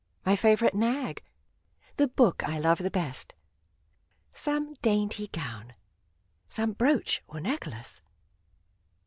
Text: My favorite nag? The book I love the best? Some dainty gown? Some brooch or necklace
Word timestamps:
My 0.25 0.35
favorite 0.35 0.73
nag? 0.73 1.23
The 1.97 2.07
book 2.07 2.43
I 2.43 2.57
love 2.57 2.79
the 2.79 2.89
best? 2.89 3.35
Some 4.33 4.73
dainty 4.81 5.27
gown? 5.27 5.75
Some 6.49 6.71
brooch 6.73 7.21
or 7.27 7.39
necklace 7.39 8.01